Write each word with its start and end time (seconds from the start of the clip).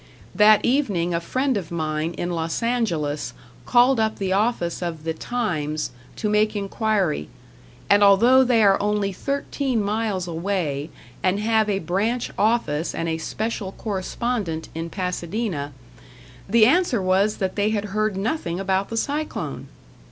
That 0.33 0.65
evening 0.65 1.13
a 1.13 1.19
friend 1.21 1.55
of 1.57 1.69
mine 1.69 2.15
in 2.15 2.31
Los 2.31 2.63
Angeles 2.63 3.35
called 3.67 3.99
up 3.99 4.17
the 4.17 4.33
office 4.33 4.81
of 4.81 5.03
the 5.03 5.13
"Times" 5.13 5.91
to 6.15 6.27
make 6.27 6.55
inquiry; 6.55 7.29
and 7.87 8.03
although 8.03 8.43
they 8.43 8.63
are 8.63 8.81
only 8.81 9.13
thirteen 9.13 9.79
miles 9.79 10.27
away, 10.27 10.89
and 11.21 11.39
have 11.39 11.69
a 11.69 11.77
branch 11.77 12.31
office 12.35 12.95
and 12.95 13.07
a 13.07 13.19
special 13.19 13.73
correspondent 13.73 14.69
in 14.73 14.89
Pasadena, 14.89 15.71
the 16.49 16.65
answer 16.65 16.99
was 16.99 17.37
that 17.37 17.55
they 17.55 17.69
had 17.69 17.85
heard 17.93 18.17
nothing 18.17 18.59
about 18.59 18.89
the 18.89 18.97
cyclone! 18.97 19.67